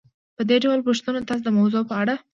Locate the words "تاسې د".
1.27-1.49